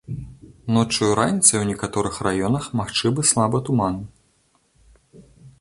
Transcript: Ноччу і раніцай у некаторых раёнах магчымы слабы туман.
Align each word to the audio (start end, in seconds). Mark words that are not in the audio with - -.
Ноччу 0.77 1.01
і 1.09 1.17
раніцай 1.19 1.59
у 1.61 1.67
некаторых 1.73 2.17
раёнах 2.29 2.63
магчымы 2.81 3.21
слабы 3.33 3.57
туман. 3.69 4.01